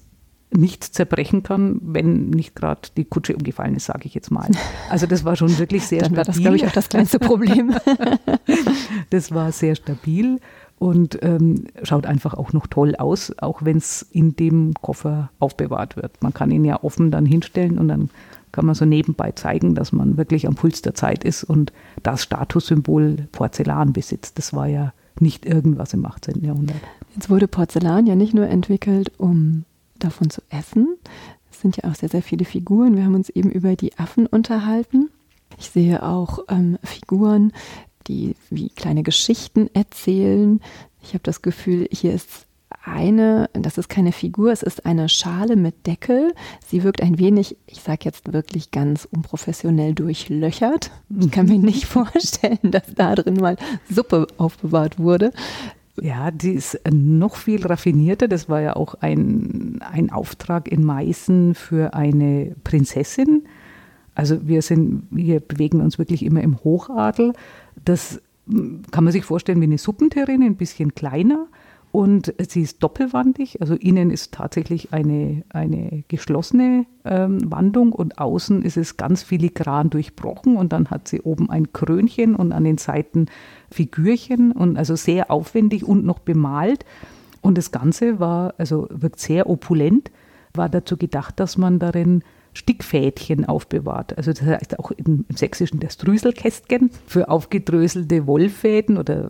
[0.54, 4.50] nichts zerbrechen kann, wenn nicht gerade die Kutsche umgefallen ist, sage ich jetzt mal.
[4.90, 6.18] Also das war schon wirklich sehr Dann stabil.
[6.18, 7.74] war das, glaube ich, auch das kleinste Problem.
[9.10, 10.40] das war sehr stabil
[10.78, 15.96] und ähm, schaut einfach auch noch toll aus, auch wenn es in dem Koffer aufbewahrt
[15.96, 16.22] wird.
[16.22, 18.10] Man kann ihn ja offen dann hinstellen und dann
[18.52, 21.72] kann man so nebenbei zeigen, dass man wirklich am Puls der Zeit ist und
[22.04, 24.38] das Statussymbol Porzellan besitzt.
[24.38, 26.44] Das war ja nicht irgendwas im 18.
[26.44, 26.82] Jahrhundert.
[27.16, 29.64] Jetzt wurde Porzellan ja nicht nur entwickelt, um
[30.04, 30.98] davon zu essen.
[31.52, 32.96] Es sind ja auch sehr, sehr viele Figuren.
[32.96, 35.10] Wir haben uns eben über die Affen unterhalten.
[35.58, 37.52] Ich sehe auch ähm, Figuren,
[38.08, 40.62] die wie kleine Geschichten erzählen.
[41.04, 42.48] Ich habe das Gefühl, hier ist
[42.84, 46.34] eine, das ist keine Figur, es ist eine Schale mit Deckel.
[46.66, 50.92] Sie wirkt ein wenig, ich sage jetzt wirklich ganz unprofessionell durchlöchert.
[51.20, 53.58] Ich kann mir nicht vorstellen, dass da drin mal
[53.90, 55.32] Suppe aufbewahrt wurde.
[56.00, 58.28] Ja, die ist noch viel raffinierter.
[58.28, 63.44] Das war ja auch ein, ein Auftrag in Meißen für eine Prinzessin.
[64.16, 67.34] Also wir sind, wir bewegen uns wirklich immer im Hochadel.
[67.84, 68.22] Das
[68.92, 71.48] kann man sich vorstellen wie eine Suppenterrine, ein bisschen kleiner.
[71.92, 78.62] Und sie ist doppelwandig, also innen ist tatsächlich eine, eine geschlossene ähm, Wandung und außen
[78.62, 80.56] ist es ganz filigran durchbrochen.
[80.56, 83.26] Und dann hat sie oben ein Krönchen und an den Seiten
[83.70, 86.86] Figürchen und also sehr aufwendig und noch bemalt.
[87.42, 90.12] Und das Ganze war, also wirkt sehr opulent,
[90.54, 92.24] war dazu gedacht, dass man darin
[92.54, 94.18] Stickfädchen aufbewahrt.
[94.18, 99.30] Also das heißt auch im, im Sächsischen das Drüselkästchen für aufgedröselte Wollfäden oder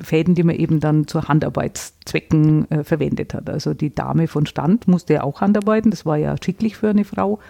[0.00, 3.50] Fäden, die man eben dann zur Handarbeitszwecken äh, verwendet hat.
[3.50, 7.04] Also die Dame von Stand musste ja auch Handarbeiten, das war ja schicklich für eine
[7.04, 7.40] Frau,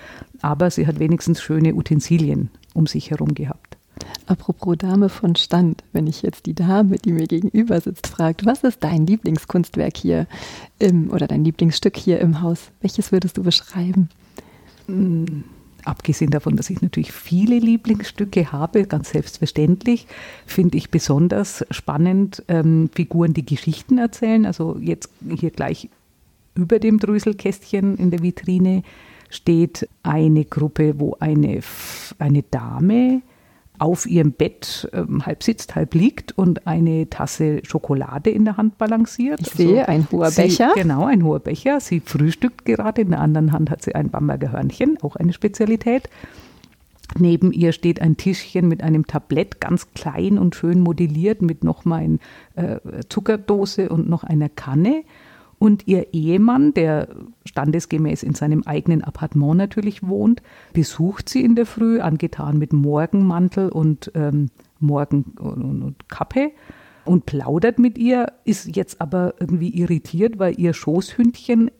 [0.41, 3.77] aber sie hat wenigstens schöne Utensilien um sich herum gehabt.
[4.27, 8.63] Apropos Dame von Stand, wenn ich jetzt die Dame, die mir gegenüber sitzt, fragt, was
[8.63, 10.27] ist dein Lieblingskunstwerk hier
[10.79, 12.71] im, oder dein Lieblingsstück hier im Haus?
[12.81, 14.09] Welches würdest du beschreiben?
[15.85, 20.07] Abgesehen davon, dass ich natürlich viele Lieblingsstücke habe, ganz selbstverständlich,
[20.47, 24.45] finde ich besonders spannend ähm, Figuren, die Geschichten erzählen.
[24.45, 25.89] Also jetzt hier gleich
[26.55, 28.83] über dem Drüselkästchen in der Vitrine
[29.31, 31.61] steht eine Gruppe, wo eine,
[32.19, 33.23] eine Dame
[33.81, 38.77] auf ihrem Bett ähm, halb sitzt, halb liegt und eine Tasse Schokolade in der Hand
[38.77, 39.41] balanciert.
[39.41, 40.73] Ich also sehe, ein hoher sie, Becher.
[40.75, 41.81] Genau, ein hoher Becher.
[41.81, 46.11] Sie frühstückt gerade, in der anderen Hand hat sie ein Bamberger Hörnchen, auch eine Spezialität.
[47.19, 52.19] Neben ihr steht ein Tischchen mit einem Tablett, ganz klein und schön modelliert, mit nochmal
[52.55, 55.05] einer äh, Zuckerdose und noch einer Kanne.
[55.61, 57.09] Und ihr Ehemann, der
[57.45, 60.41] standesgemäß in seinem eigenen Appartement natürlich wohnt,
[60.73, 66.53] besucht sie in der Früh, angetan mit Morgenmantel und ähm, Morgen und, und Kappe
[67.05, 71.71] und plaudert mit ihr, ist jetzt aber irgendwie irritiert, weil ihr Schoßhündchen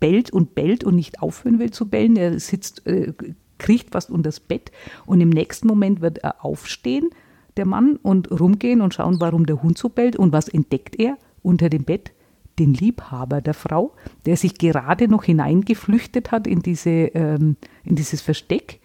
[0.00, 2.16] bellt und bellt und nicht aufhören will zu bellen.
[2.16, 3.12] Er sitzt, äh,
[3.58, 4.72] kriecht fast unter das Bett
[5.06, 7.10] und im nächsten Moment wird er aufstehen,
[7.56, 10.16] der Mann, und rumgehen und schauen, warum der Hund so bellt.
[10.16, 12.10] Und was entdeckt er unter dem Bett?
[12.58, 13.92] Den Liebhaber der Frau,
[14.26, 18.80] der sich gerade noch hineingeflüchtet hat in, diese, ähm, in dieses Versteck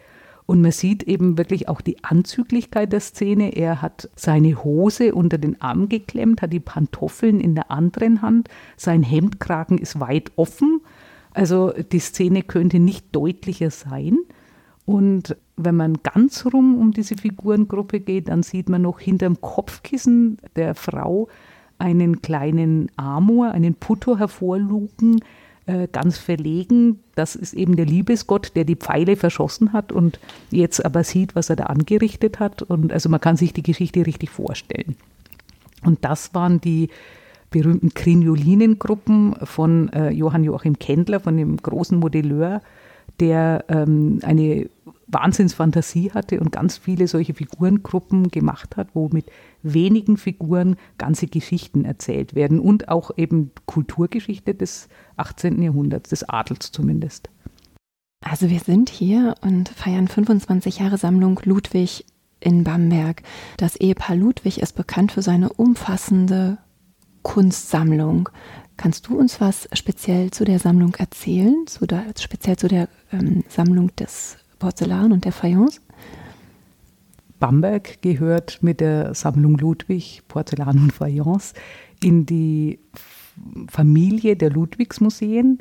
[0.50, 3.56] und man sieht eben wirklich auch die Anzüglichkeit der Szene.
[3.56, 8.50] Er hat seine Hose unter den Arm geklemmt, hat die Pantoffeln in der anderen Hand.
[8.76, 10.82] Sein Hemdkragen ist weit offen.
[11.36, 14.18] Also die Szene könnte nicht deutlicher sein.
[14.86, 20.40] Und wenn man ganz rum um diese Figurengruppe geht, dann sieht man noch hinterm Kopfkissen
[20.56, 21.28] der Frau
[21.80, 25.22] einen kleinen Amor, einen Putto hervorlugen,
[25.66, 27.00] äh, ganz verlegen.
[27.16, 30.20] Das ist eben der Liebesgott, der die Pfeile verschossen hat und
[30.52, 32.62] jetzt aber sieht, was er da angerichtet hat.
[32.62, 34.96] Und also man kann sich die Geschichte richtig vorstellen.
[35.84, 36.90] Und das waren die
[37.52, 42.62] berühmten Kriniolinengruppen von äh, Johann Joachim Kendler, von dem großen Modelleur,
[43.20, 44.70] der ähm, eine
[45.08, 49.26] Wahnsinnsfantasie hatte und ganz viele solche Figurengruppen gemacht hat, wo mit
[49.64, 55.62] wenigen Figuren ganze Geschichten erzählt werden und auch eben Kulturgeschichte des 18.
[55.62, 57.30] Jahrhunderts, des Adels zumindest.
[58.24, 62.06] Also wir sind hier und feiern 25 Jahre Sammlung Ludwig
[62.40, 63.24] in Bamberg.
[63.58, 66.58] Das Ehepaar Ludwig ist bekannt für seine umfassende
[67.24, 68.30] Kunstsammlung.
[68.80, 73.44] Kannst du uns was speziell zu der Sammlung erzählen, zu der, speziell zu der ähm,
[73.50, 75.82] Sammlung des Porzellan und der Fayence?
[77.42, 81.56] Bamberg gehört mit der Sammlung Ludwig Porzellan und Fayence
[82.02, 82.80] in die
[83.70, 85.60] Familie der Ludwigsmuseen.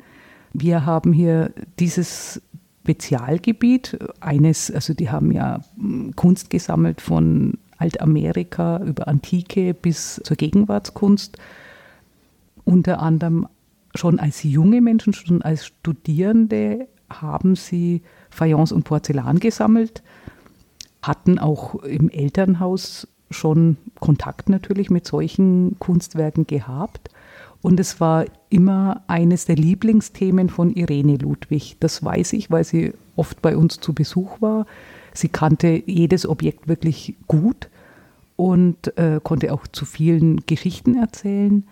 [0.53, 2.41] Wir haben hier dieses
[2.83, 10.37] Spezialgebiet, eines, also die haben ja hm, Kunst gesammelt von Altamerika über Antike bis zur
[10.37, 11.37] Gegenwartskunst.
[12.69, 13.47] Unter anderem
[13.95, 20.03] schon als junge Menschen, schon als Studierende haben sie Fayence und Porzellan gesammelt,
[21.01, 27.09] hatten auch im Elternhaus schon Kontakt natürlich mit solchen Kunstwerken gehabt.
[27.63, 31.75] Und es war immer eines der Lieblingsthemen von Irene Ludwig.
[31.79, 34.67] Das weiß ich, weil sie oft bei uns zu Besuch war.
[35.11, 37.67] Sie kannte jedes Objekt wirklich gut
[38.35, 41.63] und äh, konnte auch zu vielen Geschichten erzählen.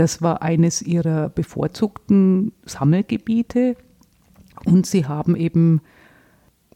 [0.00, 3.76] Das war eines ihrer bevorzugten Sammelgebiete.
[4.64, 5.82] Und sie haben eben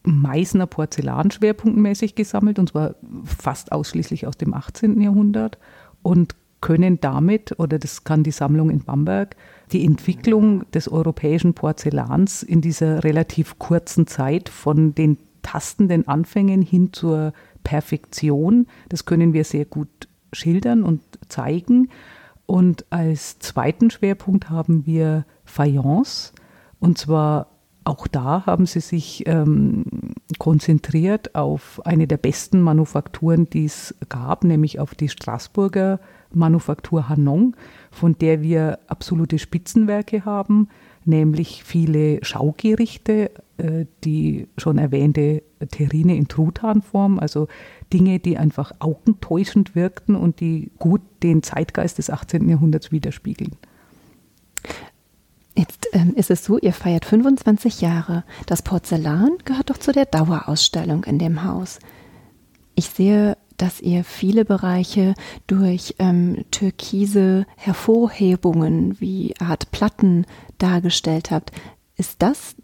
[0.03, 5.01] Meißner Porzellan schwerpunktmäßig gesammelt, und zwar fast ausschließlich aus dem 18.
[5.01, 5.57] Jahrhundert.
[6.03, 9.35] Und können damit, oder das kann die Sammlung in Bamberg,
[9.71, 16.93] die Entwicklung des europäischen Porzellans in dieser relativ kurzen Zeit von den tastenden Anfängen hin
[16.93, 17.33] zur
[17.63, 19.89] Perfektion, das können wir sehr gut
[20.31, 21.89] schildern und zeigen.
[22.45, 26.33] Und als zweiten Schwerpunkt haben wir Fayence,
[26.79, 27.47] und zwar
[27.85, 29.85] auch da haben sie sich ähm,
[30.39, 35.99] konzentriert auf eine der besten Manufakturen, die es gab, nämlich auf die Straßburger
[36.33, 37.55] Manufaktur Hanong,
[37.91, 40.67] von der wir absolute Spitzenwerke haben,
[41.07, 47.47] nämlich viele Schaugerichte, äh, die schon erwähnte Terrine in Truthahnform, also
[47.93, 52.49] Dinge, die einfach augentäuschend wirkten und die gut den Zeitgeist des 18.
[52.49, 53.55] Jahrhunderts widerspiegeln.
[55.57, 58.25] Jetzt ähm, ist es so, ihr feiert 25 Jahre.
[58.45, 61.79] Das Porzellan gehört doch zu der Dauerausstellung in dem Haus.
[62.75, 65.13] Ich sehe, dass ihr viele Bereiche
[65.47, 70.25] durch ähm, türkise Hervorhebungen wie Art Platten
[70.57, 71.51] dargestellt habt.
[71.97, 72.55] Ist das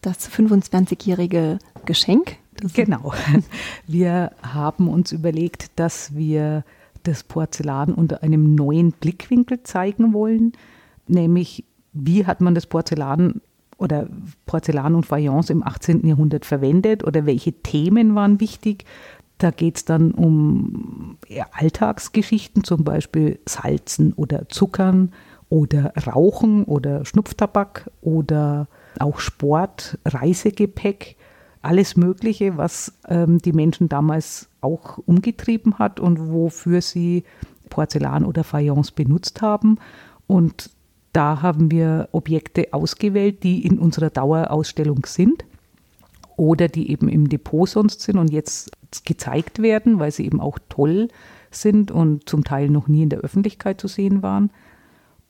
[0.00, 2.36] das 25-jährige Geschenk?
[2.60, 3.12] Das genau.
[3.86, 6.64] Wir haben uns überlegt, dass wir
[7.02, 10.52] das Porzellan unter einem neuen Blickwinkel zeigen wollen,
[11.06, 13.40] nämlich wie hat man das Porzellan
[13.76, 14.08] oder
[14.46, 16.06] Porzellan und Fayence im 18.
[16.06, 18.84] Jahrhundert verwendet oder welche Themen waren wichtig.
[19.38, 21.18] Da geht es dann um
[21.52, 25.12] Alltagsgeschichten, zum Beispiel Salzen oder Zuckern
[25.54, 28.66] oder Rauchen oder Schnupftabak oder
[28.98, 31.14] auch Sport, Reisegepäck,
[31.62, 37.22] alles Mögliche, was ähm, die Menschen damals auch umgetrieben hat und wofür sie
[37.70, 39.78] Porzellan oder Fayence benutzt haben.
[40.26, 40.70] Und
[41.12, 45.44] da haben wir Objekte ausgewählt, die in unserer Dauerausstellung sind
[46.36, 48.72] oder die eben im Depot sonst sind und jetzt
[49.04, 51.06] gezeigt werden, weil sie eben auch toll
[51.52, 54.50] sind und zum Teil noch nie in der Öffentlichkeit zu sehen waren.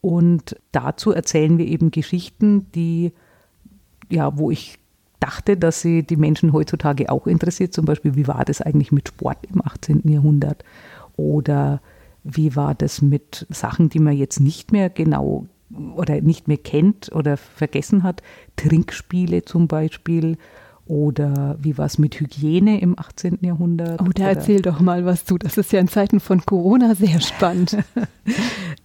[0.04, 3.12] Und dazu erzählen wir eben Geschichten, die,
[4.10, 4.78] ja, wo ich
[5.18, 7.72] dachte, dass sie die Menschen heutzutage auch interessiert.
[7.72, 10.02] Zum Beispiel, wie war das eigentlich mit Sport im 18.
[10.04, 10.62] Jahrhundert?
[11.16, 11.80] Oder
[12.22, 15.46] wie war das mit Sachen, die man jetzt nicht mehr genau
[15.96, 18.22] oder nicht mehr kennt oder vergessen hat.
[18.56, 20.36] Trinkspiele zum Beispiel
[20.84, 23.38] oder wie war es mit Hygiene im 18.
[23.40, 24.02] Jahrhundert?
[24.02, 25.38] Oh, da erzähl doch mal was zu.
[25.38, 27.78] Das ist ja in Zeiten von Corona sehr spannend.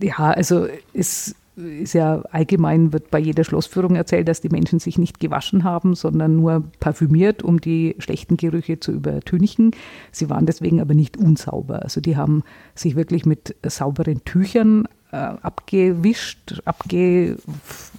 [0.00, 4.98] ja, also es ist ja allgemein, wird bei jeder Schlossführung erzählt, dass die Menschen sich
[4.98, 9.72] nicht gewaschen haben, sondern nur parfümiert, um die schlechten Gerüche zu übertünchen.
[10.12, 11.82] Sie waren deswegen aber nicht unsauber.
[11.82, 12.42] Also die haben
[12.74, 17.36] sich wirklich mit sauberen Tüchern äh, abgewischt, abge,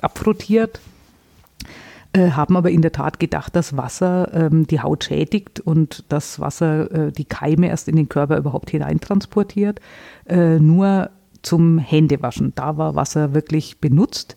[0.02, 0.80] abfrottiert
[2.14, 6.39] äh, haben aber in der Tat gedacht, dass Wasser ähm, die Haut schädigt und dass
[6.39, 9.80] Wasser äh, die Keime erst in den Körper überhaupt hineintransportiert.
[10.28, 11.10] Äh, nur
[11.42, 14.36] zum Händewaschen, da war Wasser wirklich benutzt.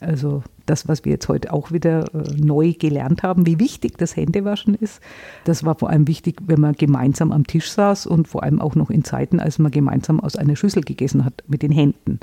[0.00, 4.16] Also das, was wir jetzt heute auch wieder äh, neu gelernt haben, wie wichtig das
[4.16, 5.00] Händewaschen ist.
[5.44, 8.74] Das war vor allem wichtig, wenn man gemeinsam am Tisch saß und vor allem auch
[8.74, 12.20] noch in Zeiten, als man gemeinsam aus einer Schüssel gegessen hat mit den Händen.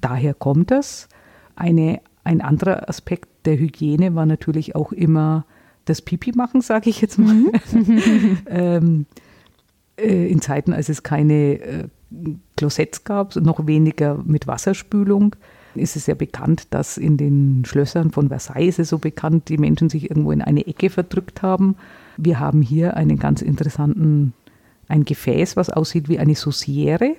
[0.00, 1.08] Daher kommt das.
[1.54, 5.46] Eine ein anderer Aspekt der Hygiene war natürlich auch immer
[5.84, 7.34] das Pipi machen, sage ich jetzt mal.
[7.34, 7.52] Mhm.
[8.48, 9.06] ähm,
[9.96, 11.88] äh, in Zeiten, als es keine äh,
[12.56, 15.36] Klosetts gab, noch weniger mit Wasserspülung,
[15.74, 19.58] ist es ja bekannt, dass in den Schlössern von Versailles ist es so bekannt, die
[19.58, 21.76] Menschen sich irgendwo in eine Ecke verdrückt haben.
[22.16, 24.32] Wir haben hier einen ganz interessanten,
[24.88, 27.16] ein Gefäß, was aussieht wie eine Sauciere.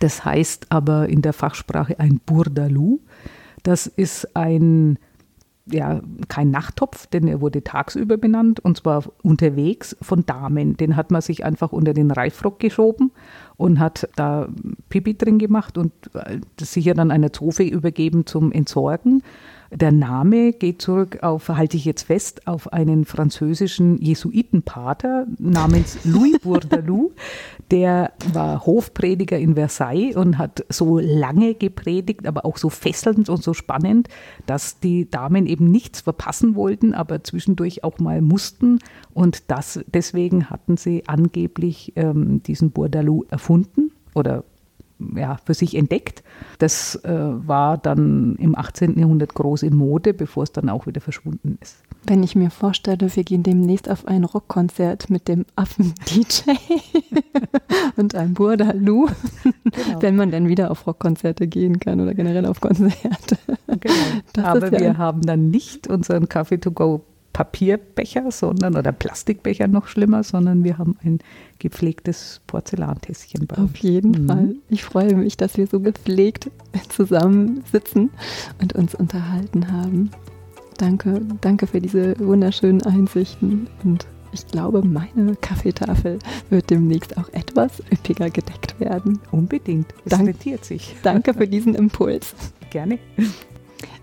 [0.00, 3.00] Das heißt aber in der Fachsprache ein Bourdalou.
[3.62, 4.98] Das ist ein
[5.70, 10.76] ja, kein Nachttopf, denn er wurde tagsüber benannt und zwar unterwegs von Damen.
[10.76, 13.12] Den hat man sich einfach unter den Reifrock geschoben
[13.56, 14.48] und hat da
[14.88, 19.22] Pipi drin gemacht und äh, sicher dann einer Zofe übergeben zum Entsorgen.
[19.70, 26.38] Der Name geht zurück auf, halte ich jetzt fest, auf einen französischen Jesuitenpater namens Louis
[26.38, 27.10] Bourdaloue.
[27.70, 33.42] Der war Hofprediger in Versailles und hat so lange gepredigt, aber auch so fesselnd und
[33.42, 34.08] so spannend,
[34.46, 38.78] dass die Damen eben nichts verpassen wollten, aber zwischendurch auch mal mussten.
[39.12, 44.44] Und das, deswegen hatten sie angeblich ähm, diesen Bourdaloue erfunden oder
[45.14, 46.22] ja, für sich entdeckt.
[46.58, 48.98] Das äh, war dann im 18.
[48.98, 51.76] Jahrhundert groß in Mode, bevor es dann auch wieder verschwunden ist.
[52.04, 56.52] Wenn ich mir vorstelle, wir gehen demnächst auf ein Rockkonzert mit dem Affen-DJ
[57.96, 59.08] und einem Burdaloo,
[59.44, 60.02] genau.
[60.02, 63.38] wenn man dann wieder auf Rockkonzerte gehen kann oder generell auf Konzerte.
[63.66, 64.48] Genau.
[64.48, 67.04] Aber ja wir haben dann nicht unseren Kaffee to go
[67.38, 71.20] Papierbecher, sondern oder Plastikbecher noch schlimmer, sondern wir haben ein
[71.60, 73.70] gepflegtes Porzellantässchen bei uns.
[73.70, 74.26] Auf jeden mhm.
[74.26, 74.54] Fall.
[74.68, 76.50] Ich freue mich, dass wir so gepflegt
[76.88, 78.10] zusammensitzen
[78.60, 80.10] und uns unterhalten haben.
[80.78, 86.18] Danke, danke für diese wunderschönen Einsichten und ich glaube, meine Kaffeetafel
[86.50, 89.20] wird demnächst auch etwas üppiger gedeckt werden.
[89.30, 89.86] Unbedingt.
[90.04, 90.96] Es Dank, sich.
[91.04, 92.34] Danke für diesen Impuls.
[92.70, 92.98] Gerne.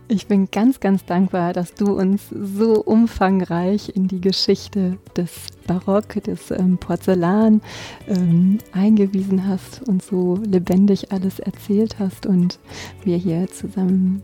[0.07, 6.23] Ich bin ganz, ganz dankbar, dass du uns so umfangreich in die Geschichte des Barock,
[6.23, 7.61] des ähm, Porzellan
[8.07, 12.59] ähm, eingewiesen hast und so lebendig alles erzählt hast und
[13.03, 14.21] wir hier zusammen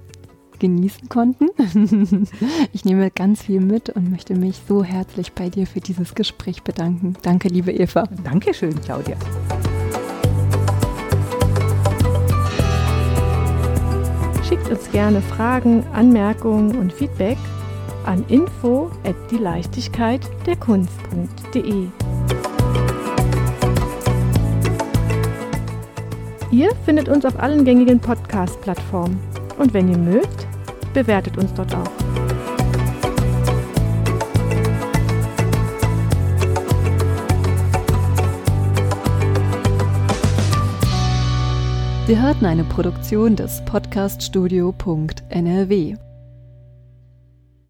[0.59, 1.47] genießen konnten.
[2.73, 6.61] ich nehme ganz viel mit und möchte mich so herzlich bei dir für dieses Gespräch
[6.61, 7.15] bedanken.
[7.23, 8.07] Danke, liebe Eva.
[8.23, 9.17] Dankeschön, Claudia.
[14.71, 17.37] Uns gerne Fragen, Anmerkungen und Feedback
[18.05, 21.87] an info at die Leichtigkeit der Kunst.de.
[26.51, 29.19] Ihr findet uns auf allen gängigen Podcast-Plattformen.
[29.57, 30.47] Und wenn ihr mögt,
[30.93, 32.00] bewertet uns dort auch.
[42.07, 46.10] Sie hörten eine Produktion des Podcaststudio.nrw.